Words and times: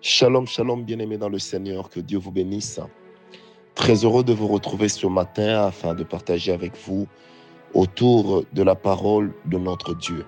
Shalom, 0.00 0.46
shalom, 0.46 0.84
bien-aimés 0.84 1.18
dans 1.18 1.28
le 1.28 1.40
Seigneur, 1.40 1.90
que 1.90 1.98
Dieu 1.98 2.18
vous 2.18 2.30
bénisse. 2.30 2.78
Très 3.74 4.04
heureux 4.04 4.22
de 4.22 4.32
vous 4.32 4.46
retrouver 4.46 4.88
ce 4.88 5.08
matin 5.08 5.64
afin 5.64 5.92
de 5.92 6.04
partager 6.04 6.52
avec 6.52 6.76
vous 6.86 7.08
autour 7.74 8.44
de 8.52 8.62
la 8.62 8.76
parole 8.76 9.34
de 9.46 9.58
notre 9.58 9.94
Dieu. 9.94 10.24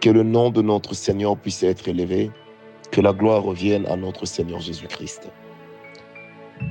Que 0.00 0.10
le 0.10 0.24
nom 0.24 0.50
de 0.50 0.60
notre 0.60 0.94
Seigneur 0.94 1.36
puisse 1.36 1.62
être 1.62 1.86
élevé, 1.86 2.32
que 2.90 3.00
la 3.00 3.12
gloire 3.12 3.44
revienne 3.44 3.86
à 3.86 3.94
notre 3.94 4.26
Seigneur 4.26 4.58
Jésus-Christ. 4.58 5.30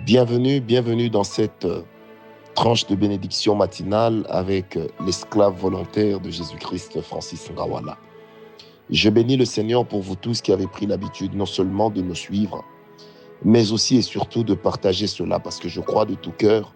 Bienvenue, 0.06 0.60
bienvenue 0.60 1.10
dans 1.10 1.24
cette 1.24 1.66
tranche 2.54 2.86
de 2.88 2.96
bénédiction 2.96 3.56
matinale 3.56 4.26
avec 4.30 4.78
l'esclave 5.06 5.56
volontaire 5.56 6.20
de 6.20 6.30
Jésus-Christ, 6.30 7.00
Francis 7.00 7.50
Ngawala. 7.50 7.98
Je 8.90 9.10
bénis 9.10 9.38
le 9.38 9.46
Seigneur 9.46 9.86
pour 9.86 10.02
vous 10.02 10.16
tous 10.16 10.42
qui 10.42 10.52
avez 10.52 10.66
pris 10.66 10.88
l'habitude 10.88 11.36
non 11.36 11.46
seulement 11.46 11.92
de 11.92 12.02
nous 12.02 12.16
suivre, 12.16 12.66
mais 13.44 13.72
aussi 13.72 13.98
et 13.98 14.02
surtout 14.02 14.44
de 14.44 14.56
partager 14.56 15.06
cela, 15.06 15.40
parce 15.40 15.60
que 15.60 15.70
je 15.70 15.80
crois 15.80 16.06
de 16.06 16.16
tout 16.16 16.32
cœur 16.32 16.74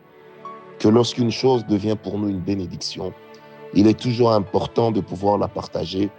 que 0.78 0.88
lorsqu'une 0.88 1.32
chose 1.32 1.66
devient 1.66 1.98
pour 2.02 2.20
nous 2.20 2.30
une 2.30 2.40
bénédiction, 2.40 3.14
il 3.74 3.88
est 3.88 4.00
toujours 4.00 4.32
important 4.32 4.92
de 4.92 5.02
pouvoir 5.02 5.40
la 5.40 5.48
partager 5.48 6.12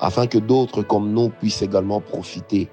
afin 0.00 0.26
que 0.26 0.38
d'autres 0.38 0.82
comme 0.82 1.12
nous 1.12 1.28
puissent 1.28 1.62
également 1.62 2.00
profiter 2.00 2.68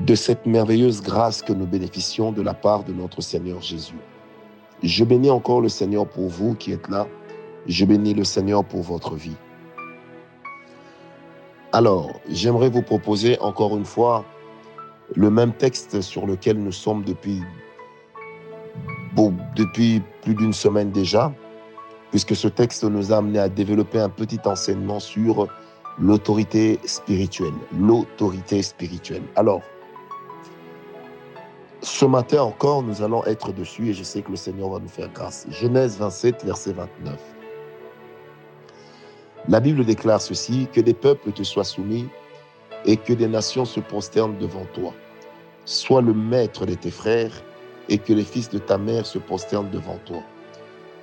de 0.00 0.14
cette 0.14 0.46
merveilleuse 0.46 1.02
grâce 1.02 1.42
que 1.42 1.52
nous 1.52 1.66
bénéficions 1.66 2.30
de 2.30 2.42
la 2.42 2.54
part 2.54 2.84
de 2.84 2.92
notre 2.92 3.22
Seigneur 3.22 3.60
Jésus. 3.60 3.98
Je 4.84 5.04
bénis 5.04 5.30
encore 5.30 5.60
le 5.60 5.68
Seigneur 5.68 6.06
pour 6.06 6.28
vous 6.28 6.54
qui 6.54 6.70
êtes 6.70 6.88
là. 6.88 7.08
Je 7.66 7.84
bénis 7.84 8.14
le 8.14 8.22
Seigneur 8.22 8.62
pour 8.64 8.82
votre 8.82 9.16
vie. 9.16 9.36
Alors, 11.76 12.10
j'aimerais 12.30 12.70
vous 12.70 12.80
proposer 12.80 13.38
encore 13.40 13.76
une 13.76 13.84
fois 13.84 14.24
le 15.14 15.28
même 15.28 15.52
texte 15.52 16.00
sur 16.00 16.26
lequel 16.26 16.56
nous 16.56 16.72
sommes 16.72 17.04
depuis, 17.04 17.42
plus 19.14 20.34
d'une 20.34 20.54
semaine 20.54 20.90
déjà, 20.90 21.34
puisque 22.10 22.34
ce 22.34 22.48
texte 22.48 22.82
nous 22.84 23.12
a 23.12 23.18
amené 23.18 23.40
à 23.40 23.50
développer 23.50 23.98
un 24.00 24.08
petit 24.08 24.40
enseignement 24.46 25.00
sur 25.00 25.48
l'autorité 25.98 26.80
spirituelle. 26.86 27.52
L'autorité 27.78 28.62
spirituelle. 28.62 29.24
Alors, 29.36 29.60
ce 31.82 32.06
matin 32.06 32.40
encore, 32.40 32.82
nous 32.84 33.02
allons 33.02 33.22
être 33.26 33.52
dessus 33.52 33.90
et 33.90 33.92
je 33.92 34.02
sais 34.02 34.22
que 34.22 34.30
le 34.30 34.36
Seigneur 34.36 34.70
va 34.70 34.78
nous 34.78 34.88
faire 34.88 35.10
grâce. 35.12 35.46
Genèse 35.50 35.98
27, 35.98 36.42
verset 36.42 36.72
29. 36.72 37.35
La 39.48 39.60
Bible 39.60 39.84
déclare 39.84 40.20
ceci, 40.20 40.66
que 40.72 40.80
des 40.80 40.94
peuples 40.94 41.30
te 41.30 41.44
soient 41.44 41.62
soumis 41.62 42.08
et 42.84 42.96
que 42.96 43.12
des 43.12 43.28
nations 43.28 43.64
se 43.64 43.78
prosternent 43.78 44.38
devant 44.38 44.64
toi. 44.74 44.92
Sois 45.64 46.02
le 46.02 46.12
maître 46.12 46.66
de 46.66 46.74
tes 46.74 46.90
frères 46.90 47.32
et 47.88 47.98
que 47.98 48.12
les 48.12 48.24
fils 48.24 48.50
de 48.50 48.58
ta 48.58 48.76
mère 48.76 49.06
se 49.06 49.18
prosternent 49.18 49.70
devant 49.70 49.98
toi. 50.04 50.22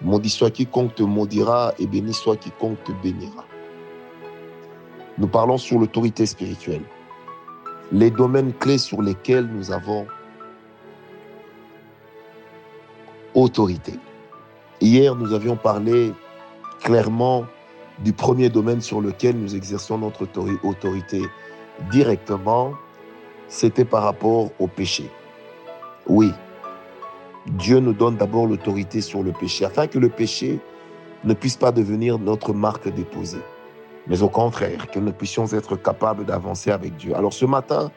Maudit 0.01 0.29
soit 0.29 0.51
quiconque 0.51 0.95
te 0.95 1.03
maudira 1.03 1.73
et 1.79 1.87
béni 1.87 2.13
soit 2.13 2.35
quiconque 2.35 2.83
te 2.83 2.91
bénira. 3.01 3.45
Nous 5.17 5.27
parlons 5.27 5.57
sur 5.57 5.79
l'autorité 5.79 6.25
spirituelle, 6.25 6.83
les 7.93 8.11
domaines 8.11 8.51
clés 8.53 8.77
sur 8.77 9.01
lesquels 9.01 9.45
nous 9.45 9.71
avons 9.71 10.05
autorité. 13.33 13.93
Hier, 14.81 15.15
nous 15.15 15.33
avions 15.33 15.55
parlé 15.55 16.11
clairement 16.81 17.45
du 17.99 18.13
premier 18.13 18.49
domaine 18.49 18.81
sur 18.81 19.01
lequel 19.01 19.37
nous 19.37 19.55
exerçons 19.55 19.97
notre 19.97 20.27
autorité 20.63 21.21
directement, 21.91 22.73
c'était 23.47 23.85
par 23.85 24.03
rapport 24.03 24.51
au 24.59 24.67
péché. 24.67 25.09
Oui, 26.07 26.31
Dieu 27.47 27.79
nous 27.79 27.93
donne 27.93 28.15
d'abord 28.15 28.47
l'autorité 28.47 29.01
sur 29.01 29.23
le 29.23 29.31
péché, 29.31 29.65
afin 29.65 29.87
que 29.87 29.99
le 29.99 30.09
péché 30.09 30.59
ne 31.23 31.33
puisse 31.33 31.57
pas 31.57 31.71
devenir 31.71 32.19
notre 32.19 32.53
marque 32.53 32.89
déposée, 32.89 33.41
mais 34.07 34.21
au 34.21 34.29
contraire, 34.29 34.89
que 34.91 34.99
nous 34.99 35.13
puissions 35.13 35.45
être 35.53 35.75
capables 35.75 36.25
d'avancer 36.25 36.71
avec 36.71 36.95
Dieu. 36.97 37.15
Alors 37.15 37.33
ce 37.33 37.45
matin, 37.45 37.91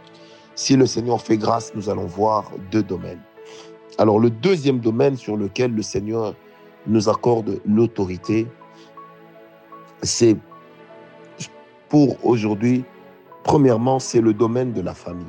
si 0.54 0.76
le 0.76 0.86
Seigneur 0.86 1.20
fait 1.20 1.36
grâce, 1.36 1.74
nous 1.74 1.90
allons 1.90 2.06
voir 2.06 2.50
deux 2.70 2.82
domaines. 2.82 3.20
Alors 3.98 4.20
le 4.20 4.30
deuxième 4.30 4.78
domaine 4.78 5.16
sur 5.16 5.36
lequel 5.36 5.74
le 5.74 5.82
Seigneur 5.82 6.34
nous 6.86 7.08
accorde 7.08 7.60
l'autorité, 7.66 8.46
c'est 10.02 10.36
pour 11.88 12.24
aujourd'hui, 12.24 12.84
premièrement, 13.44 13.98
c'est 13.98 14.20
le 14.20 14.34
domaine 14.34 14.72
de 14.72 14.80
la 14.80 14.94
famille. 14.94 15.26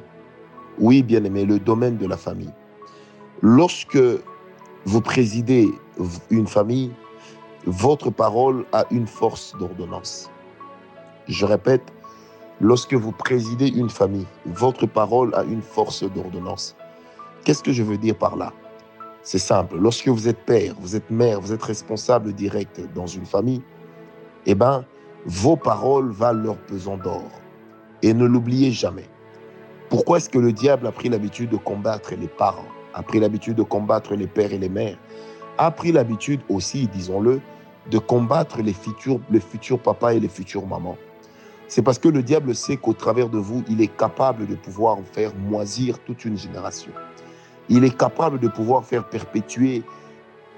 Oui, 0.79 1.03
bien 1.03 1.23
aimé, 1.23 1.45
le 1.45 1.59
domaine 1.59 1.97
de 1.97 2.07
la 2.07 2.17
famille. 2.17 2.53
Lorsque 3.41 3.99
vous 4.85 5.01
présidez 5.01 5.69
une 6.29 6.47
famille, 6.47 6.91
votre 7.65 8.09
parole 8.09 8.65
a 8.73 8.85
une 8.91 9.07
force 9.07 9.55
d'ordonnance. 9.59 10.29
Je 11.27 11.45
répète, 11.45 11.83
lorsque 12.61 12.93
vous 12.93 13.11
présidez 13.11 13.67
une 13.67 13.89
famille, 13.89 14.25
votre 14.45 14.85
parole 14.85 15.33
a 15.35 15.43
une 15.43 15.61
force 15.61 16.03
d'ordonnance. 16.03 16.75
Qu'est-ce 17.43 17.63
que 17.63 17.71
je 17.71 17.83
veux 17.83 17.97
dire 17.97 18.17
par 18.17 18.35
là? 18.35 18.53
C'est 19.23 19.39
simple. 19.39 19.77
Lorsque 19.77 20.07
vous 20.07 20.27
êtes 20.27 20.45
père, 20.45 20.73
vous 20.79 20.95
êtes 20.95 21.09
mère, 21.09 21.41
vous 21.41 21.51
êtes 21.51 21.63
responsable 21.63 22.33
direct 22.33 22.81
dans 22.95 23.07
une 23.07 23.25
famille, 23.25 23.61
eh 24.47 24.55
bien, 24.55 24.85
vos 25.25 25.57
paroles 25.57 26.09
valent 26.09 26.41
leur 26.41 26.57
pesant 26.57 26.97
d'or. 26.97 27.29
Et 28.01 28.13
ne 28.13 28.25
l'oubliez 28.25 28.71
jamais. 28.71 29.07
Pourquoi 29.89 30.17
est-ce 30.17 30.29
que 30.29 30.39
le 30.39 30.53
diable 30.53 30.87
a 30.87 30.91
pris 30.91 31.09
l'habitude 31.09 31.49
de 31.49 31.57
combattre 31.57 32.13
les 32.15 32.27
parents, 32.27 32.67
a 32.93 33.03
pris 33.03 33.19
l'habitude 33.19 33.55
de 33.55 33.63
combattre 33.63 34.15
les 34.15 34.27
pères 34.27 34.53
et 34.53 34.57
les 34.57 34.69
mères, 34.69 34.97
a 35.57 35.69
pris 35.69 35.91
l'habitude 35.91 36.41
aussi, 36.49 36.87
disons-le, 36.87 37.41
de 37.91 37.97
combattre 37.97 38.61
les 38.61 38.73
futurs, 38.73 39.19
les 39.29 39.39
futurs 39.39 39.79
papas 39.79 40.13
et 40.13 40.19
les 40.19 40.29
futures 40.29 40.65
mamans? 40.65 40.97
C'est 41.67 41.81
parce 41.81 41.99
que 41.99 42.07
le 42.07 42.23
diable 42.23 42.55
sait 42.55 42.77
qu'au 42.77 42.93
travers 42.93 43.27
de 43.27 43.37
vous, 43.37 43.63
il 43.69 43.81
est 43.81 43.93
capable 43.97 44.47
de 44.47 44.55
pouvoir 44.55 44.97
faire 45.11 45.35
moisir 45.35 45.99
toute 45.99 46.23
une 46.23 46.37
génération. 46.37 46.91
Il 47.67 47.83
est 47.83 47.97
capable 47.97 48.39
de 48.39 48.47
pouvoir 48.47 48.85
faire 48.85 49.09
perpétuer 49.09 49.83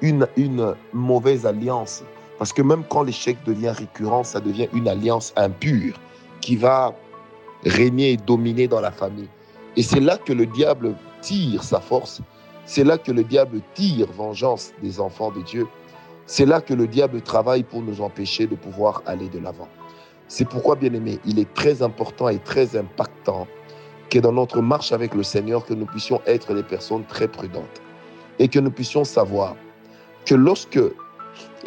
une, 0.02 0.28
une 0.38 0.76
mauvaise 0.94 1.48
alliance 1.48 2.04
parce 2.40 2.54
que 2.54 2.62
même 2.62 2.84
quand 2.90 3.04
l'échec 3.04 3.38
devient 3.46 3.70
récurrent, 3.70 4.24
ça 4.24 4.40
devient 4.40 4.70
une 4.74 4.88
alliance 4.88 5.34
impure 5.36 6.00
qui 6.40 6.56
va 6.56 6.96
régner 7.66 8.14
et 8.14 8.18
dominer 8.18 8.68
dans 8.68 8.80
la 8.80 8.92
famille. 8.92 9.28
Et 9.76 9.84
c'est 9.84 10.00
là 10.00 10.18
que 10.18 10.32
le 10.32 10.46
diable 10.46 10.96
tire 11.22 11.62
sa 11.64 11.82
force. 11.82 12.22
C'est 12.66 12.86
là 12.86 12.98
que 12.98 13.12
le 13.12 13.26
diable 13.26 13.60
tire 13.74 14.10
vengeance 14.14 14.72
des 14.82 15.02
enfants 15.02 15.32
de 15.32 15.42
Dieu. 15.42 15.68
C'est 16.28 16.46
là 16.46 16.62
que 16.62 16.74
le 16.74 16.88
diable 16.88 17.22
travaille 17.22 17.64
pour 17.64 17.82
nous 17.82 18.00
empêcher 18.00 18.48
de 18.48 18.56
pouvoir 18.56 19.04
aller 19.06 19.28
de 19.28 19.40
l'avant. 19.40 19.68
C'est 20.30 20.48
pourquoi, 20.48 20.76
bien 20.76 20.94
aimé, 20.94 21.20
il 21.26 21.40
est 21.40 21.54
très 21.56 21.82
important 21.82 22.30
et 22.30 22.40
très 22.40 22.78
impactant 22.78 23.48
que 24.10 24.20
dans 24.20 24.32
notre 24.32 24.62
marche 24.62 24.94
avec 24.94 25.14
le 25.14 25.24
Seigneur, 25.24 25.66
que 25.66 25.74
nous 25.74 25.88
puissions 25.88 26.22
être 26.26 26.54
des 26.54 26.64
personnes 26.64 27.04
très 27.06 27.28
prudentes 27.28 27.82
et 28.38 28.48
que 28.48 28.60
nous 28.60 28.72
puissions 28.72 29.04
savoir 29.04 29.56
que 30.26 30.36
lorsque 30.36 30.80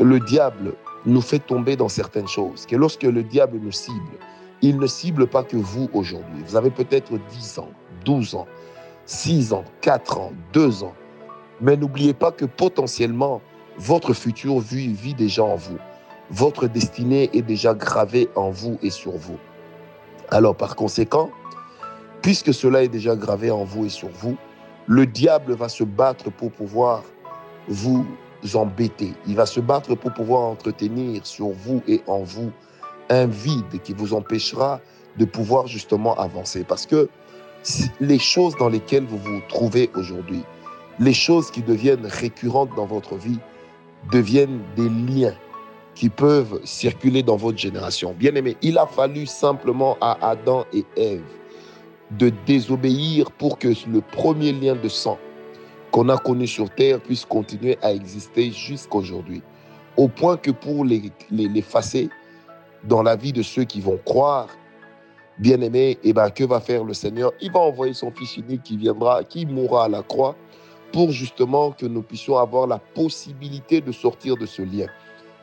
le 0.01 0.21
diable 0.21 0.75
nous 1.05 1.21
fait 1.21 1.39
tomber 1.39 1.77
dans 1.77 1.89
certaines 1.89 2.29
choses, 2.29 2.67
que 2.67 2.77
lorsque 2.77 3.03
le 3.03 3.23
diable 3.23 3.59
nous 3.61 3.73
cible, 3.73 4.19
il 4.63 4.79
ne 4.79 4.87
cible 4.87 5.27
pas 5.27 5.43
que 5.43 5.57
vous 5.57 5.91
aujourd'hui. 5.93 6.43
Vous 6.47 6.57
avez 6.57 6.71
peut-être 6.71 7.13
10 7.31 7.59
ans, 7.59 7.71
12 8.05 8.37
ans, 8.37 8.47
6 9.07 9.53
ans, 9.53 9.65
4 9.81 10.19
ans, 10.19 10.33
2 10.53 10.85
ans. 10.85 10.95
Mais 11.61 11.77
n'oubliez 11.77 12.15
pas 12.15 12.31
que 12.31 12.45
potentiellement, 12.45 13.41
votre 13.77 14.13
futur 14.13 14.61
vit, 14.61 14.93
vit 14.93 15.15
déjà 15.15 15.43
en 15.43 15.57
vous. 15.57 15.79
Votre 16.31 16.67
destinée 16.67 17.29
est 17.33 17.43
déjà 17.43 17.75
gravée 17.75 18.29
en 18.37 18.51
vous 18.51 18.79
et 18.83 18.91
sur 18.91 19.13
vous. 19.13 19.39
Alors 20.31 20.57
par 20.57 20.77
conséquent, 20.77 21.31
puisque 22.23 22.55
cela 22.55 22.85
est 22.85 22.89
déjà 22.89 23.17
gravé 23.17 23.51
en 23.51 23.65
vous 23.65 23.87
et 23.87 23.91
sur 23.91 24.09
vous, 24.09 24.37
le 24.87 25.07
diable 25.07 25.55
va 25.55 25.69
se 25.69 25.85
battre 25.85 26.31
pour 26.31 26.51
pouvoir 26.53 27.03
vous 27.69 28.07
embêter. 28.55 29.13
Il 29.27 29.37
va 29.37 29.47
se 29.47 29.61
battre 29.61 29.95
pour 29.95 30.13
pouvoir 30.13 30.43
entretenir 30.43 31.25
sur 31.27 31.49
vous 31.49 31.83
et 31.87 32.03
en 32.07 32.23
vous 32.23 32.51
un 33.11 33.27
vide 33.27 33.81
qui 33.83 33.93
vous 33.93 34.15
empêchera 34.15 34.81
de 35.19 35.25
pouvoir 35.25 35.67
justement 35.67 36.15
avancer. 36.19 36.65
Parce 36.65 36.87
que 36.87 37.09
les 38.01 38.19
choses 38.19 38.57
dans 38.59 38.69
lesquelles 38.69 39.05
vous 39.05 39.19
vous 39.19 39.41
trouvez 39.49 39.91
aujourd'hui, 39.95 40.43
les 40.99 41.13
choses 41.13 41.51
qui 41.51 41.63
deviennent 41.63 42.07
récurrentes 42.07 42.71
dans 42.77 42.87
votre 42.87 43.17
vie, 43.17 43.39
deviennent 44.11 44.61
des 44.77 44.89
liens 44.89 45.35
qui 45.95 46.09
peuvent 46.09 46.61
circuler 46.65 47.23
dans 47.23 47.37
votre 47.37 47.59
génération. 47.59 48.15
Bien 48.19 48.35
aimé, 48.35 48.57
il 48.63 48.79
a 48.79 48.87
fallu 48.87 49.27
simplement 49.27 49.97
à 50.01 50.19
Adam 50.27 50.65
et 50.73 50.85
Ève 50.97 51.23
de 52.19 52.33
désobéir 52.47 53.31
pour 53.31 53.59
que 53.59 53.69
le 53.89 54.01
premier 54.01 54.53
lien 54.53 54.75
de 54.75 54.89
sang 54.89 55.19
qu'on 55.93 56.09
a 56.09 56.17
connu 56.17 56.47
sur 56.47 56.71
terre 56.71 57.01
puisse 57.01 57.25
continuer 57.25 57.79
à 57.83 57.93
exister 57.93 58.51
jusqu'aujourd'hui. 58.51 59.43
Au 59.97 60.09
point 60.09 60.39
que 60.39 60.51
pour 60.51 60.85
l'effacer 60.85 62.03
les, 62.03 62.89
dans 62.89 63.03
la 63.03 63.15
vie 63.15 63.33
de 63.33 63.43
ceux 63.43 63.65
qui 63.65 63.81
vont 63.81 64.01
croire, 64.05 64.49
bien-aimé, 65.39 65.91
et 65.91 65.99
eh 66.05 66.13
ben, 66.13 66.31
que 66.31 66.45
va 66.45 66.61
faire 66.61 66.83
le 66.83 66.95
Seigneur? 66.95 67.33
Il 67.41 67.53
va 67.53 67.61
envoyer 67.61 67.93
son 67.93 68.11
Fils 68.11 68.37
unique 68.39 68.63
qui 68.63 68.77
viendra, 68.77 69.23
qui 69.23 69.45
mourra 69.47 69.85
à 69.85 69.89
la 69.89 70.03
croix 70.03 70.35
pour 70.93 71.11
justement 71.11 71.73
que 71.73 71.87
nous 71.87 72.03
puissions 72.03 72.39
avoir 72.39 72.67
la 72.67 72.79
possibilité 72.79 73.81
de 73.81 73.93
sortir 73.93 74.37
de 74.37 74.47
ce 74.47 74.63
lien. 74.63 74.87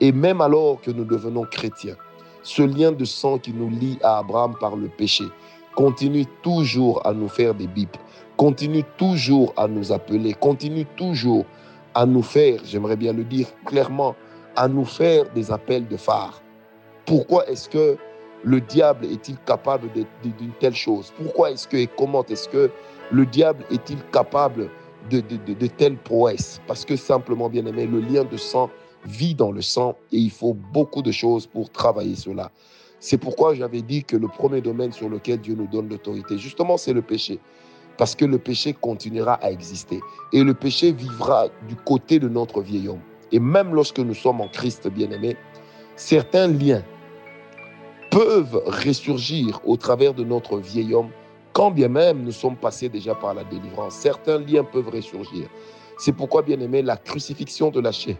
Et 0.02 0.12
même 0.12 0.42
alors 0.42 0.82
que 0.82 0.92
nous 0.92 1.06
devenons 1.06 1.44
chrétiens, 1.44 1.96
ce 2.44 2.64
lien 2.64 2.92
de 2.92 3.06
sang 3.06 3.38
qui 3.38 3.54
nous 3.54 3.70
lie 3.70 4.00
à 4.02 4.20
Abraham 4.20 4.56
par 4.60 4.76
le 4.76 4.88
péché 4.88 5.26
continue 5.76 6.26
toujours 6.42 7.06
à 7.06 7.14
nous 7.14 7.28
faire 7.28 7.54
des 7.54 7.68
bips, 7.68 7.98
continue 8.40 8.86
toujours 8.96 9.54
à 9.58 9.68
nous 9.68 9.92
appeler, 9.92 10.34
continue 10.34 10.86
toujours 10.96 11.44
à 11.94 12.06
nous 12.06 12.22
faire, 12.22 12.62
j'aimerais 12.64 12.96
bien 12.96 13.12
le 13.12 13.26
dire 13.26 13.48
clairement, 13.66 14.16
à 14.56 14.70
nous 14.70 14.86
faire 14.86 15.30
des 15.34 15.52
appels 15.52 15.86
de 15.90 15.98
phare. 15.98 16.42
Pourquoi 17.06 17.46
est-ce 17.50 17.68
que 17.68 17.98
le 18.46 18.62
diable 18.62 19.08
est-il 19.08 19.38
capable 19.40 19.90
d'une 20.24 20.54
telle 20.62 20.74
chose? 20.74 21.12
Pourquoi 21.22 21.52
est-ce 21.52 21.68
que 21.68 21.76
et 21.76 21.88
comment 21.98 22.24
est-ce 22.28 22.48
que 22.48 22.72
le 23.12 23.26
diable 23.26 23.66
est-il 23.72 24.02
capable 24.14 24.70
de, 25.10 25.20
de, 25.20 25.54
de 25.54 25.68
telles 25.68 25.98
prouesses? 25.98 26.62
Parce 26.66 26.86
que 26.86 26.96
simplement, 26.96 27.50
bien 27.50 27.66
aimé, 27.66 27.88
le 27.88 28.00
lien 28.00 28.24
de 28.24 28.38
sang 28.38 28.70
vit 29.06 29.36
dans 29.36 29.52
le 29.52 29.62
sang 29.62 29.98
et 30.14 30.18
il 30.18 30.32
faut 30.32 30.56
beaucoup 30.72 31.02
de 31.02 31.12
choses 31.12 31.46
pour 31.46 31.70
travailler 31.72 32.16
cela. 32.16 32.52
C'est 33.02 33.18
pourquoi 33.18 33.54
j'avais 33.54 33.82
dit 33.82 34.06
que 34.06 34.16
le 34.16 34.30
premier 34.30 34.62
domaine 34.62 34.94
sur 34.94 35.10
lequel 35.10 35.42
Dieu 35.42 35.56
nous 35.56 35.68
donne 35.68 35.90
l'autorité, 35.90 36.38
justement, 36.38 36.78
c'est 36.78 36.94
le 36.94 37.02
péché. 37.02 37.42
Parce 38.00 38.16
que 38.16 38.24
le 38.24 38.40
péché 38.40 38.72
continuera 38.72 39.34
à 39.34 39.52
exister. 39.52 40.00
Et 40.32 40.42
le 40.42 40.54
péché 40.54 40.94
vivra 40.94 41.48
du 41.68 41.76
côté 41.76 42.18
de 42.18 42.30
notre 42.30 42.62
vieil 42.62 42.88
homme. 42.88 43.02
Et 43.34 43.40
même 43.40 43.76
lorsque 43.76 44.00
nous 44.00 44.14
sommes 44.14 44.40
en 44.40 44.48
Christ, 44.48 44.88
bien-aimés, 44.88 45.36
certains 45.98 46.48
liens 46.48 46.82
peuvent 48.10 48.64
ressurgir 48.66 49.60
au 49.66 49.76
travers 49.76 50.14
de 50.14 50.24
notre 50.24 50.60
vieil 50.60 50.94
homme, 50.94 51.10
quand 51.52 51.72
bien 51.72 51.90
même 51.90 52.24
nous 52.24 52.32
sommes 52.32 52.56
passés 52.56 52.88
déjà 52.88 53.14
par 53.16 53.34
la 53.34 53.44
délivrance. 53.44 53.96
Certains 53.96 54.40
liens 54.40 54.64
peuvent 54.64 54.88
ressurgir. 54.88 55.50
C'est 55.98 56.14
pourquoi, 56.14 56.42
bien 56.42 56.60
aimé, 56.62 56.82
la 56.82 56.96
crucifixion 56.96 57.70
de 57.70 57.82
la 57.82 57.92
chair 57.92 58.16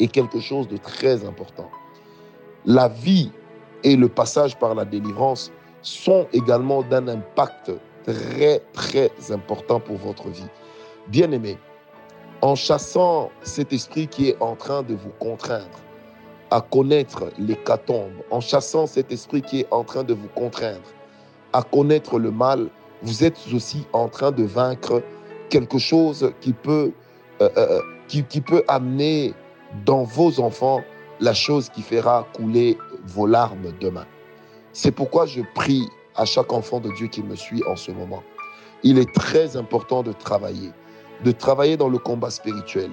est 0.00 0.08
quelque 0.08 0.40
chose 0.40 0.66
de 0.66 0.78
très 0.78 1.26
important. 1.26 1.70
La 2.64 2.88
vie 2.88 3.30
et 3.82 3.96
le 3.96 4.08
passage 4.08 4.58
par 4.58 4.74
la 4.74 4.86
délivrance 4.86 5.52
sont 5.82 6.26
également 6.32 6.82
d'un 6.82 7.06
impact 7.06 7.70
très, 8.04 8.60
très 8.72 9.10
important 9.30 9.80
pour 9.80 9.96
votre 9.96 10.28
vie. 10.28 10.48
Bien 11.08 11.32
aimé, 11.32 11.58
en 12.42 12.54
chassant 12.54 13.30
cet 13.42 13.72
esprit 13.72 14.06
qui 14.06 14.28
est 14.28 14.36
en 14.40 14.54
train 14.54 14.82
de 14.82 14.94
vous 14.94 15.12
contraindre, 15.18 15.80
à 16.50 16.60
connaître 16.60 17.30
l'hécatombe, 17.38 18.12
en 18.30 18.40
chassant 18.40 18.86
cet 18.86 19.10
esprit 19.10 19.42
qui 19.42 19.60
est 19.60 19.66
en 19.70 19.82
train 19.82 20.04
de 20.04 20.14
vous 20.14 20.28
contraindre 20.34 20.92
à 21.52 21.62
connaître 21.62 22.18
le 22.18 22.30
mal, 22.30 22.68
vous 23.02 23.24
êtes 23.24 23.38
aussi 23.54 23.86
en 23.92 24.08
train 24.08 24.32
de 24.32 24.44
vaincre 24.44 25.02
quelque 25.50 25.78
chose 25.78 26.32
qui 26.40 26.52
peut, 26.52 26.92
euh, 27.40 27.48
euh, 27.56 27.78
euh, 27.78 27.80
qui 28.08 28.40
peut 28.40 28.64
amener 28.68 29.34
dans 29.84 30.04
vos 30.04 30.40
enfants 30.40 30.82
la 31.20 31.32
chose 31.32 31.68
qui 31.68 31.82
fera 31.82 32.26
couler 32.34 32.76
vos 33.06 33.26
larmes 33.26 33.72
demain. 33.80 34.06
C'est 34.72 34.90
pourquoi 34.90 35.26
je 35.26 35.42
prie 35.54 35.86
à 36.16 36.24
chaque 36.24 36.52
enfant 36.52 36.80
de 36.80 36.90
Dieu 36.92 37.08
qui 37.08 37.22
me 37.22 37.34
suit 37.34 37.62
en 37.68 37.76
ce 37.76 37.90
moment. 37.90 38.22
Il 38.82 38.98
est 38.98 39.12
très 39.14 39.56
important 39.56 40.02
de 40.02 40.12
travailler, 40.12 40.70
de 41.24 41.32
travailler 41.32 41.76
dans 41.76 41.88
le 41.88 41.98
combat 41.98 42.30
spirituel, 42.30 42.90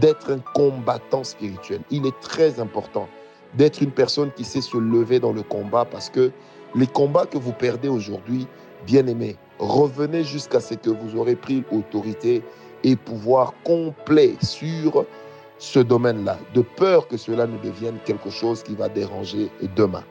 d'être 0.00 0.30
un 0.30 0.38
combattant 0.54 1.24
spirituel. 1.24 1.80
Il 1.90 2.06
est 2.06 2.18
très 2.20 2.60
important 2.60 3.08
d'être 3.56 3.80
une 3.80 3.90
personne 3.90 4.32
qui 4.32 4.44
sait 4.44 4.60
se 4.60 4.76
lever 4.76 5.20
dans 5.20 5.32
le 5.32 5.42
combat 5.42 5.84
parce 5.84 6.10
que 6.10 6.32
les 6.74 6.86
combats 6.86 7.26
que 7.26 7.38
vous 7.38 7.52
perdez 7.52 7.88
aujourd'hui, 7.88 8.46
bien 8.86 9.06
aimés, 9.06 9.36
revenez 9.58 10.24
jusqu'à 10.24 10.60
ce 10.60 10.74
que 10.74 10.90
vous 10.90 11.16
aurez 11.16 11.36
pris 11.36 11.62
autorité 11.70 12.42
et 12.82 12.96
pouvoir 12.96 13.54
complet 13.64 14.34
sur 14.42 15.04
ce 15.58 15.78
domaine-là, 15.78 16.38
de 16.52 16.62
peur 16.62 17.06
que 17.06 17.16
cela 17.16 17.46
ne 17.46 17.56
devienne 17.58 17.98
quelque 18.04 18.30
chose 18.30 18.62
qui 18.62 18.74
va 18.74 18.88
déranger 18.88 19.50
demain. 19.76 20.04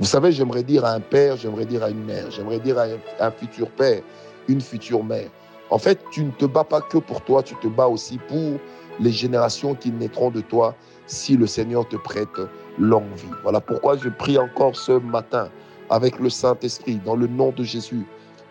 Vous 0.00 0.06
savez, 0.06 0.30
j'aimerais 0.30 0.62
dire 0.62 0.84
à 0.84 0.92
un 0.92 1.00
père, 1.00 1.36
j'aimerais 1.36 1.66
dire 1.66 1.82
à 1.82 1.90
une 1.90 2.04
mère, 2.04 2.30
j'aimerais 2.30 2.60
dire 2.60 2.78
à 2.78 2.86
un 3.18 3.30
futur 3.32 3.68
père, 3.70 4.00
une 4.46 4.60
future 4.60 5.02
mère. 5.02 5.28
En 5.70 5.78
fait, 5.78 5.98
tu 6.12 6.22
ne 6.24 6.30
te 6.30 6.44
bats 6.44 6.62
pas 6.62 6.80
que 6.80 6.98
pour 6.98 7.20
toi, 7.22 7.42
tu 7.42 7.56
te 7.56 7.66
bats 7.66 7.88
aussi 7.88 8.18
pour 8.28 8.60
les 9.00 9.10
générations 9.10 9.74
qui 9.74 9.90
naîtront 9.90 10.30
de 10.30 10.40
toi 10.40 10.76
si 11.06 11.36
le 11.36 11.48
Seigneur 11.48 11.88
te 11.88 11.96
prête 11.96 12.40
longue 12.78 13.12
vie. 13.16 13.26
Voilà 13.42 13.60
pourquoi 13.60 13.96
je 13.96 14.08
prie 14.08 14.38
encore 14.38 14.76
ce 14.76 14.92
matin 14.92 15.50
avec 15.90 16.20
le 16.20 16.30
Saint-Esprit 16.30 17.00
dans 17.04 17.16
le 17.16 17.26
nom 17.26 17.50
de 17.50 17.64
Jésus 17.64 18.06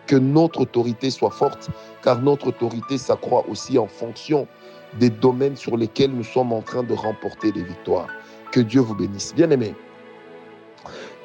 que 0.06 0.16
notre 0.16 0.62
autorité 0.62 1.10
soit 1.10 1.30
forte, 1.30 1.70
car 2.02 2.20
notre 2.20 2.48
autorité 2.48 2.98
s'accroît 2.98 3.44
aussi 3.48 3.78
en 3.78 3.86
fonction 3.86 4.46
des 4.98 5.10
domaines 5.10 5.56
sur 5.56 5.78
lesquels 5.78 6.10
nous 6.10 6.24
sommes 6.24 6.52
en 6.52 6.60
train 6.60 6.82
de 6.82 6.92
remporter 6.94 7.52
des 7.52 7.62
victoires. 7.62 8.08
Que 8.52 8.60
Dieu 8.60 8.80
vous 8.80 8.94
bénisse. 8.94 9.34
Bien 9.34 9.50
aimé, 9.50 9.74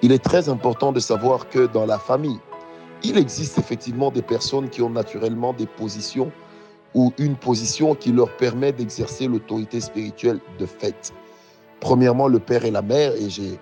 il 0.03 0.11
est 0.11 0.23
très 0.23 0.49
important 0.49 0.91
de 0.91 0.99
savoir 0.99 1.47
que 1.47 1.65
dans 1.65 1.85
la 1.85 1.97
famille, 1.97 2.37
il 3.03 3.17
existe 3.17 3.57
effectivement 3.57 4.11
des 4.11 4.21
personnes 4.21 4.69
qui 4.69 4.81
ont 4.81 4.89
naturellement 4.89 5.53
des 5.53 5.65
positions 5.65 6.29
ou 6.93 7.13
une 7.17 7.37
position 7.37 7.95
qui 7.95 8.11
leur 8.11 8.29
permet 8.35 8.73
d'exercer 8.73 9.27
l'autorité 9.27 9.79
spirituelle 9.79 10.41
de 10.59 10.65
fait. 10.65 11.13
Premièrement, 11.79 12.27
le 12.27 12.39
père 12.39 12.65
et 12.65 12.71
la 12.71 12.81
mère, 12.81 13.13
et 13.13 13.29
j'ai 13.29 13.57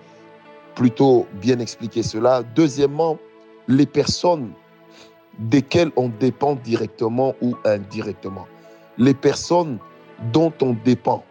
plutôt 0.74 1.26
bien 1.40 1.60
expliqué 1.60 2.02
cela. 2.02 2.42
Deuxièmement, 2.56 3.18
les 3.68 3.86
personnes 3.86 4.50
desquelles 5.38 5.92
on 5.94 6.08
dépend 6.08 6.56
directement 6.56 7.34
ou 7.40 7.54
indirectement. 7.64 8.48
Les 8.98 9.14
personnes 9.14 9.78
dont 10.32 10.52
on 10.60 10.76
dépend 10.84 11.24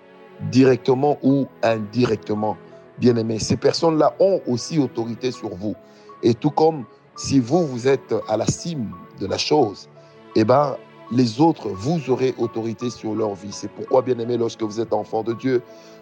directement 0.51 1.17
ou 1.21 1.47
indirectement, 1.63 2.55
bien 3.01 3.15
aimé. 3.17 3.39
Ces 3.39 3.57
personnes-là 3.57 4.13
ont 4.19 4.39
aussi 4.47 4.79
autorité 4.79 5.31
sur 5.31 5.49
vous. 5.49 5.75
Et 6.23 6.35
tout 6.35 6.51
comme 6.51 6.85
si 7.17 7.39
vous, 7.39 7.65
vous 7.65 7.87
êtes 7.87 8.15
à 8.29 8.37
la 8.37 8.45
cime 8.45 8.91
de 9.19 9.25
la 9.25 9.37
chose, 9.37 9.89
eh 10.35 10.45
ben, 10.45 10.77
les 11.11 11.41
autres, 11.41 11.67
vous 11.67 12.09
aurez 12.09 12.33
autorité 12.37 12.89
sur 12.89 13.15
leur 13.15 13.33
vie. 13.33 13.51
C'est 13.51 13.71
pourquoi, 13.71 14.01
bien 14.03 14.17
aimé, 14.19 14.37
lorsque 14.37 14.61
vous 14.61 14.79
êtes 14.79 14.93
enfant 14.93 15.23
de 15.23 15.33
Dieu, 15.33 15.61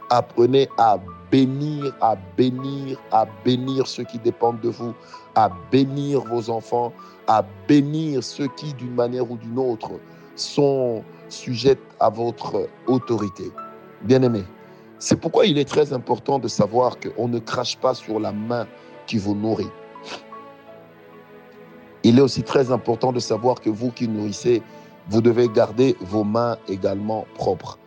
apprenez 0.09 0.67
à 0.77 0.99
bénir, 1.31 1.95
à 2.01 2.15
bénir, 2.37 2.99
à 3.11 3.25
bénir 3.43 3.87
ceux 3.87 4.03
qui 4.03 4.19
dépendent 4.19 4.59
de 4.59 4.69
vous, 4.69 4.93
à 5.35 5.49
bénir 5.71 6.21
vos 6.25 6.49
enfants, 6.49 6.91
à 7.27 7.43
bénir 7.67 8.23
ceux 8.23 8.47
qui, 8.57 8.73
d'une 8.73 8.93
manière 8.93 9.31
ou 9.31 9.37
d'une 9.37 9.57
autre, 9.57 9.91
sont 10.35 11.03
sujets 11.29 11.77
à 11.99 12.09
votre 12.09 12.67
autorité. 12.87 13.51
Bien 14.03 14.21
aimé, 14.21 14.43
c'est 14.99 15.15
pourquoi 15.19 15.45
il 15.45 15.57
est 15.57 15.67
très 15.67 15.93
important 15.93 16.39
de 16.39 16.49
savoir 16.49 16.97
qu'on 16.99 17.29
ne 17.29 17.39
crache 17.39 17.77
pas 17.77 17.93
sur 17.93 18.19
la 18.19 18.33
main 18.33 18.67
qui 19.07 19.17
vous 19.17 19.33
nourrit. 19.33 19.71
Il 22.03 22.19
est 22.19 22.21
aussi 22.21 22.43
très 22.43 22.71
important 22.71 23.11
de 23.11 23.19
savoir 23.19 23.61
que 23.61 23.69
vous 23.69 23.91
qui 23.91 24.07
nourrissez, 24.07 24.61
vous 25.09 25.21
devez 25.21 25.47
garder 25.49 25.95
vos 26.01 26.23
mains 26.23 26.57
également 26.67 27.25
propres. 27.35 27.79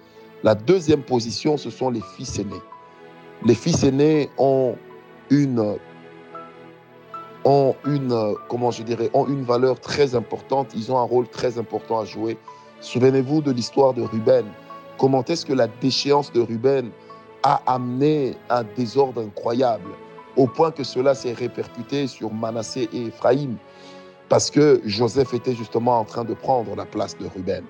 La 0.43 0.55
deuxième 0.55 1.03
position, 1.03 1.57
ce 1.57 1.71
sont 1.71 1.91
les 1.91 2.03
fils 2.17 2.39
aînés. 2.39 2.63
Les 3.45 3.55
fils 3.55 3.85
aînés 3.85 4.29
ont 4.39 4.77
une, 5.31 5.77
ont 7.45 7.75
une, 7.85 8.35
comment 8.49 8.71
je 8.71 8.83
dirais, 8.83 9.11
ont 9.15 9.27
une 9.27 9.45
valeur 9.45 9.81
très 9.81 10.15
importante. 10.15 10.73
Ils 10.75 10.91
ont 10.91 10.99
un 10.99 11.05
rôle 11.05 11.29
très 11.29 11.59
important 11.59 12.01
à 12.01 12.05
jouer. 12.05 12.39
Souvenez-vous 12.81 13.43
de 13.43 13.53
l'histoire 13.53 13.95
de 13.95 14.03
Ruben. 14.03 14.45
Comment 15.03 15.25
est-ce 15.25 15.45
que 15.45 15.53
la 15.53 15.67
déchéance 15.67 16.33
de 16.33 16.41
Ruben 16.41 16.93
a 17.43 17.61
amené 17.67 18.37
un 18.49 18.63
désordre 18.63 19.21
incroyable, 19.21 19.91
au 20.37 20.47
point 20.47 20.71
que 20.71 20.85
cela 20.85 21.13
s'est 21.17 21.33
répercuté 21.33 22.07
sur 22.07 22.33
Manassé 22.33 22.89
et 22.93 23.07
Ephraïm 23.07 23.57
parce 24.29 24.49
que 24.49 24.81
Joseph 24.85 25.35
était 25.35 25.57
justement 25.57 25.99
en 25.99 26.05
train 26.05 26.23
de 26.23 26.35
prendre 26.35 26.77
la 26.77 26.85
place 26.85 27.19
de 27.19 27.27
Ruben. 27.27 27.65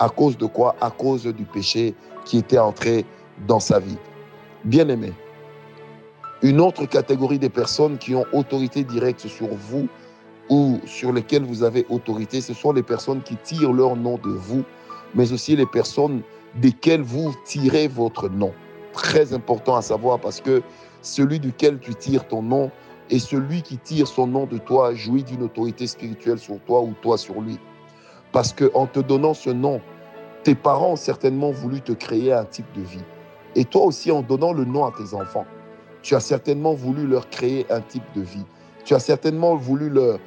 À 0.00 0.10
cause 0.10 0.36
de 0.36 0.44
quoi? 0.44 0.76
À 0.82 0.90
cause 0.90 1.24
du 1.24 1.44
péché 1.44 1.94
qui 2.26 2.36
était 2.36 2.58
entré 2.58 3.06
dans 3.48 3.58
sa 3.58 3.78
vie. 3.78 3.96
Bien 4.64 4.86
aimé, 4.90 5.14
une 6.42 6.60
autre 6.60 6.84
catégorie 6.84 7.38
de 7.38 7.48
personnes 7.48 7.96
qui 7.96 8.14
ont 8.14 8.26
autorité 8.34 8.84
directe 8.84 9.26
sur 9.28 9.48
vous 9.48 9.88
ou 10.50 10.78
sur 10.84 11.10
lesquelles 11.10 11.44
vous 11.44 11.62
avez 11.62 11.86
autorité, 11.88 12.42
ce 12.42 12.52
sont 12.52 12.72
les 12.72 12.82
personnes 12.82 13.22
qui 13.22 13.36
tirent 13.36 13.72
leur 13.72 13.96
nom 13.96 14.18
de 14.18 14.28
vous, 14.28 14.62
mais 15.14 15.32
aussi 15.32 15.56
les 15.56 15.64
personnes 15.64 16.20
desquelles 16.54 17.02
vous 17.02 17.34
tirez 17.44 17.88
votre 17.88 18.28
nom. 18.28 18.52
Très 18.92 19.32
important 19.32 19.76
à 19.76 19.82
savoir 19.82 20.18
parce 20.20 20.40
que 20.40 20.62
celui 21.02 21.38
duquel 21.38 21.78
tu 21.78 21.94
tires 21.94 22.26
ton 22.26 22.42
nom, 22.42 22.70
et 23.10 23.18
celui 23.18 23.62
qui 23.62 23.78
tire 23.78 24.06
son 24.06 24.26
nom 24.26 24.46
de 24.46 24.58
toi 24.58 24.94
jouit 24.94 25.22
d'une 25.22 25.42
autorité 25.42 25.86
spirituelle 25.86 26.38
sur 26.38 26.58
toi 26.60 26.80
ou 26.80 26.94
toi 27.02 27.16
sur 27.16 27.40
lui. 27.40 27.58
Parce 28.32 28.52
qu'en 28.52 28.86
te 28.86 29.00
donnant 29.00 29.34
ce 29.34 29.50
nom, 29.50 29.80
tes 30.42 30.54
parents 30.54 30.92
ont 30.92 30.96
certainement 30.96 31.50
voulu 31.50 31.80
te 31.80 31.92
créer 31.92 32.32
un 32.32 32.44
type 32.44 32.66
de 32.74 32.82
vie. 32.82 33.04
Et 33.54 33.64
toi 33.64 33.84
aussi, 33.84 34.10
en 34.10 34.22
donnant 34.22 34.52
le 34.52 34.64
nom 34.64 34.84
à 34.84 34.92
tes 34.92 35.14
enfants, 35.14 35.46
tu 36.02 36.14
as 36.14 36.20
certainement 36.20 36.74
voulu 36.74 37.06
leur 37.06 37.28
créer 37.30 37.66
un 37.70 37.80
type 37.80 38.04
de 38.14 38.22
vie. 38.22 38.44
Tu 38.84 38.94
as 38.94 39.00
certainement 39.00 39.56
voulu 39.56 39.88
leur, 39.88 40.18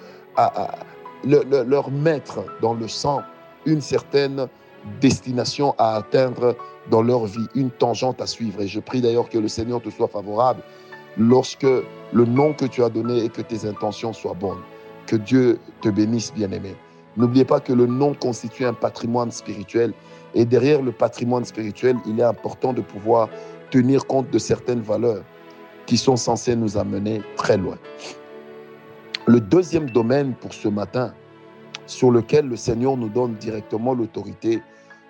leur 1.24 1.92
mettre 1.92 2.44
dans 2.62 2.74
le 2.74 2.88
sang 2.88 3.22
une 3.66 3.82
certaine 3.82 4.48
destination 5.02 5.76
à 5.78 5.96
atteindre 5.96 6.56
dans 6.90 7.02
leur 7.02 7.26
vie, 7.26 7.48
une 7.56 7.72
tangente 7.72 8.22
à 8.22 8.28
suivre. 8.28 8.62
Et 8.62 8.68
je 8.68 8.80
prie 8.80 9.02
d'ailleurs 9.02 9.30
que 9.30 9.38
le 9.38 9.48
Seigneur 9.48 9.82
te 9.82 9.90
soit 9.90 10.08
favorable 10.08 10.62
lorsque 11.18 11.64
le 11.64 12.26
nom 12.26 12.54
que 12.54 12.66
tu 12.66 12.84
as 12.84 12.90
donné 12.90 13.24
et 13.24 13.30
que 13.30 13.42
tes 13.42 13.68
intentions 13.68 14.14
soient 14.14 14.34
bonnes. 14.34 14.62
Que 15.06 15.16
Dieu 15.16 15.60
te 15.82 15.90
bénisse, 15.90 16.34
bien-aimé. 16.34 16.76
N'oubliez 17.18 17.46
pas 17.46 17.60
que 17.60 17.74
le 17.74 17.86
nom 17.86 18.14
constitue 18.14 18.66
un 18.66 18.74
patrimoine 18.74 19.32
spirituel. 19.32 19.94
Et 20.36 20.46
derrière 20.46 20.82
le 20.82 20.92
patrimoine 20.92 21.46
spirituel, 21.46 21.98
il 22.06 22.20
est 22.20 22.24
important 22.24 22.74
de 22.74 22.82
pouvoir 22.82 23.30
tenir 23.72 24.06
compte 24.06 24.30
de 24.30 24.40
certaines 24.40 24.82
valeurs 24.82 25.24
qui 25.86 25.98
sont 25.98 26.16
censées 26.16 26.56
nous 26.56 26.78
amener 26.78 27.22
très 27.36 27.58
loin. 27.58 27.78
Le 29.26 29.40
deuxième 29.40 29.90
domaine 29.90 30.34
pour 30.34 30.54
ce 30.54 30.68
matin, 30.68 31.14
sur 31.90 32.12
lequel 32.12 32.48
le 32.48 32.56
Seigneur 32.56 32.96
nous 32.98 33.10
donne 33.10 33.34
directement 33.36 33.96
l'autorité, 33.96 34.62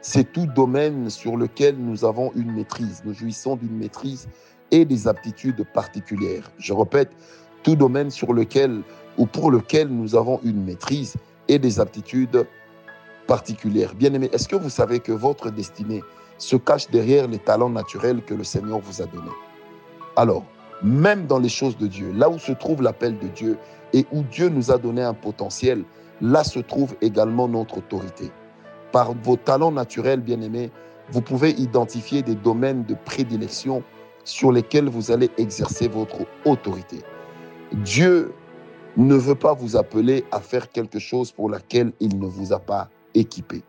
c'est 0.02 0.32
tout 0.32 0.46
domaine 0.46 1.10
sur 1.10 1.36
lequel 1.36 1.76
nous 1.78 2.06
avons 2.06 2.32
une 2.36 2.54
maîtrise. 2.54 3.02
Nous 3.04 3.14
jouissons 3.14 3.58
d'une 3.58 3.76
maîtrise 3.76 4.30
et 4.72 4.86
des 4.86 5.08
aptitudes 5.08 5.66
particulières. 5.74 6.50
Je 6.58 6.72
répète, 6.72 7.12
tout 7.64 7.76
domaine 7.76 8.10
sur 8.10 8.34
lequel 8.34 8.82
ou 9.18 9.26
pour 9.26 9.52
lequel 9.52 9.90
nous 9.90 10.16
avons 10.16 10.40
une 10.44 10.64
maîtrise 10.64 11.16
et 11.50 11.60
des 11.60 11.82
aptitudes 11.82 12.48
particulières. 13.28 13.94
Bien-aimés, 13.94 14.30
est-ce 14.32 14.48
que 14.48 14.56
vous 14.56 14.70
savez 14.70 15.02
que 15.02 15.12
votre 15.12 15.52
destinée 15.52 16.02
se 16.38 16.56
cache 16.56 16.90
derrière 16.90 17.28
les 17.28 17.40
talents 17.40 17.70
naturels 17.70 18.22
que 18.24 18.34
le 18.34 18.46
Seigneur 18.46 18.80
vous 18.80 19.02
a 19.02 19.06
donnés? 19.06 19.28
Alors, 20.16 20.46
même 20.84 21.26
dans 21.26 21.40
les 21.40 21.50
choses 21.50 21.78
de 21.78 21.88
Dieu, 21.88 22.12
là 22.14 22.30
où 22.30 22.40
se 22.40 22.52
trouve 22.52 22.82
l'appel 22.82 23.18
de 23.18 23.28
Dieu 23.28 23.58
et 23.94 24.06
où 24.12 24.24
Dieu 24.24 24.50
nous 24.50 24.72
a 24.72 24.78
donné 24.78 25.02
un 25.02 25.14
potentiel, 25.14 25.84
là 26.22 26.44
se 26.44 26.60
trouve 26.60 26.96
également 27.02 27.48
notre 27.48 27.78
autorité. 27.78 28.32
Par 28.92 29.14
vos 29.14 29.36
talents 29.36 29.72
naturels, 29.72 30.22
bien-aimés, 30.22 30.72
vous 31.12 31.22
pouvez 31.22 31.52
identifier 31.52 32.22
des 32.22 32.36
domaines 32.36 32.84
de 32.84 32.96
prédilection 33.06 33.84
sur 34.24 34.52
lesquels 34.52 34.90
vous 34.90 35.12
allez 35.12 35.30
exercer 35.38 35.88
votre 35.88 36.20
autorité. 36.46 37.00
Dieu 37.72 38.34
ne 38.98 39.16
veut 39.16 39.36
pas 39.36 39.54
vous 39.54 39.76
appeler 39.76 40.26
à 40.32 40.40
faire 40.40 40.72
quelque 40.72 41.00
chose 41.00 41.32
pour 41.32 41.50
laquelle 41.50 41.92
il 42.00 42.20
ne 42.20 42.28
vous 42.28 42.54
a 42.54 42.60
pas 42.60 42.90
équipé. 43.14 43.64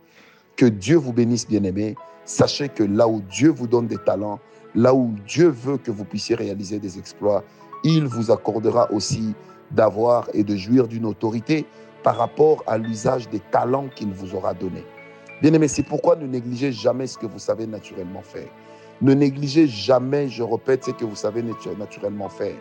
Que 0.57 0.67
Dieu 0.67 0.97
vous 0.97 1.13
bénisse, 1.13 1.47
bien-aimés. 1.47 1.95
Sachez 2.25 2.69
que 2.69 2.83
là 2.83 3.09
où 3.09 3.23
Dieu 3.23 3.51
vous 3.51 3.67
donne 3.67 3.87
des 3.87 3.99
talents, 3.99 4.39
là 4.75 4.95
où 4.95 5.15
Dieu 5.27 5.49
veut 5.49 5.79
que 5.79 5.91
vous 5.91 6.05
puissiez 6.05 6.37
réaliser 6.37 6.79
des 6.79 6.99
exploits, 6.99 7.45
il 7.85 8.07
vous 8.07 8.31
accordera 8.31 8.91
aussi 8.93 9.35
d'avoir 9.71 10.29
et 10.35 10.45
de 10.45 10.57
jouir 10.57 10.89
d'une 10.89 11.07
autorité 11.07 11.67
par 12.03 12.17
rapport 12.17 12.63
à 12.67 12.79
l'usage 12.79 13.29
des 13.29 13.41
talents 13.41 13.89
qu'il 13.95 14.13
vous 14.13 14.35
aura 14.35 14.55
donnés. 14.55 14.85
Bien 15.43 15.53
aimé, 15.55 15.69
c'est 15.69 15.83
pourquoi 15.83 16.17
ne 16.17 16.27
négligez 16.27 16.73
jamais 16.73 17.07
ce 17.07 17.17
que 17.17 17.27
vous 17.27 17.39
savez 17.39 17.67
naturellement 17.67 18.23
faire. 18.23 18.49
Ne 19.01 19.15
négligez 19.15 19.67
jamais, 19.67 20.29
je 20.29 20.43
répète, 20.43 20.85
ce 20.85 20.91
que 20.91 21.05
vous 21.05 21.17
savez 21.17 21.43
naturellement 21.43 22.29
faire. 22.29 22.57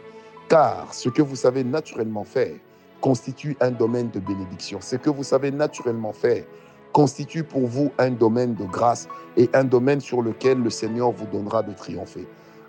Car 0.48 0.94
ce 0.94 1.10
que 1.10 1.22
vous 1.22 1.36
savez 1.36 1.64
naturellement 1.64 2.24
faire 2.24 2.56
constitue 3.02 3.58
un 3.60 3.72
domaine 3.72 4.10
de 4.10 4.20
bénédiction. 4.20 4.80
Ce 4.82 4.96
que 4.96 5.10
vous 5.10 5.24
savez 5.24 5.52
naturellement 5.52 6.14
faire 6.14 6.44
constitue 6.92 7.44
pour 7.44 7.68
vous 7.68 7.92
un 7.98 8.12
domaine 8.12 8.56
de 8.56 8.66
grâce 8.66 9.08
et 9.38 9.50
un 9.54 9.64
domaine 9.64 10.02
sur 10.02 10.22
lequel 10.22 10.60
le 10.60 10.70
Seigneur 10.70 11.12
vous 11.12 11.28
donnera 11.28 11.64
de 11.64 11.74
triompher. 11.74 12.28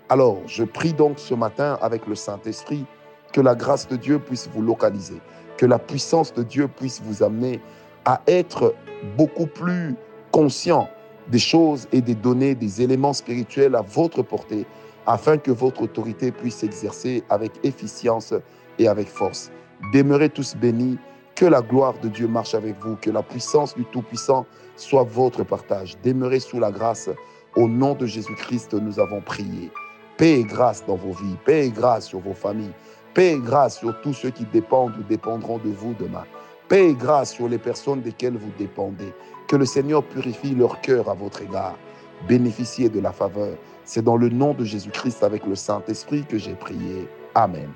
Alors, 0.09 0.39
je 0.45 0.63
prie 0.63 0.93
donc 0.93 1.19
ce 1.19 1.33
matin 1.33 1.77
avec 1.81 2.05
le 2.07 2.15
Saint-Esprit 2.15 2.85
que 3.31 3.41
la 3.41 3.55
grâce 3.55 3.87
de 3.87 3.95
Dieu 3.95 4.19
puisse 4.19 4.49
vous 4.53 4.61
localiser, 4.61 5.21
que 5.57 5.65
la 5.65 5.79
puissance 5.79 6.33
de 6.33 6.43
Dieu 6.43 6.67
puisse 6.67 7.01
vous 7.01 7.23
amener 7.23 7.61
à 8.05 8.21
être 8.27 8.75
beaucoup 9.17 9.47
plus 9.47 9.95
conscient 10.31 10.89
des 11.29 11.39
choses 11.39 11.87
et 11.91 12.01
des 12.01 12.15
données, 12.15 12.55
des 12.55 12.81
éléments 12.81 13.13
spirituels 13.13 13.75
à 13.75 13.81
votre 13.81 14.21
portée, 14.21 14.65
afin 15.07 15.37
que 15.37 15.51
votre 15.51 15.83
autorité 15.83 16.31
puisse 16.31 16.57
s'exercer 16.57 17.23
avec 17.29 17.53
efficience 17.63 18.33
et 18.79 18.87
avec 18.87 19.07
force. 19.07 19.51
Demeurez 19.93 20.29
tous 20.29 20.55
bénis, 20.55 20.97
que 21.41 21.47
la 21.47 21.63
gloire 21.63 21.95
de 22.03 22.07
Dieu 22.07 22.27
marche 22.27 22.53
avec 22.53 22.75
vous, 22.81 22.97
que 22.97 23.09
la 23.09 23.23
puissance 23.23 23.73
du 23.73 23.83
Tout-Puissant 23.85 24.45
soit 24.75 25.01
votre 25.01 25.43
partage. 25.43 25.97
Demeurez 26.03 26.39
sous 26.39 26.59
la 26.59 26.69
grâce. 26.69 27.09
Au 27.55 27.67
nom 27.67 27.95
de 27.95 28.05
Jésus-Christ, 28.05 28.75
nous 28.75 28.99
avons 28.99 29.21
prié. 29.21 29.71
Paix 30.17 30.41
et 30.41 30.43
grâce 30.43 30.85
dans 30.85 30.97
vos 30.97 31.13
vies, 31.13 31.35
paix 31.43 31.65
et 31.65 31.71
grâce 31.71 32.05
sur 32.05 32.19
vos 32.19 32.35
familles, 32.35 32.73
Paix 33.15 33.33
et 33.33 33.39
grâce 33.39 33.79
sur 33.79 33.99
tous 34.01 34.13
ceux 34.13 34.29
qui 34.29 34.45
dépendent 34.53 34.95
ou 34.99 35.03
dépendront 35.09 35.57
de 35.57 35.71
vous 35.71 35.95
demain. 35.99 36.25
Paix 36.69 36.89
et 36.89 36.93
grâce 36.93 37.33
sur 37.33 37.49
les 37.49 37.57
personnes 37.57 38.01
desquelles 38.01 38.37
vous 38.37 38.51
dépendez. 38.59 39.11
Que 39.47 39.55
le 39.55 39.65
Seigneur 39.65 40.03
purifie 40.03 40.53
leur 40.53 40.79
cœur 40.81 41.09
à 41.09 41.15
votre 41.15 41.41
égard. 41.41 41.75
Bénéficiez 42.27 42.87
de 42.87 42.99
la 42.99 43.11
faveur. 43.11 43.57
C'est 43.83 44.03
dans 44.03 44.15
le 44.15 44.29
nom 44.29 44.53
de 44.53 44.63
Jésus-Christ 44.63 45.23
avec 45.23 45.47
le 45.47 45.55
Saint-Esprit 45.55 46.23
que 46.23 46.37
j'ai 46.37 46.53
prié. 46.53 47.09
Amen. 47.33 47.71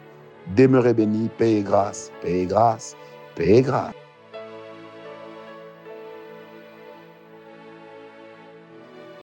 Demeurez 0.55 0.93
bénis, 0.93 1.31
paix 1.35 1.53
et 1.53 1.63
grâce, 1.63 2.11
paix 2.21 2.41
et 2.41 2.45
grâce, 2.45 2.95
paix 3.35 3.57
et 3.57 3.61
grâce. 3.61 4.04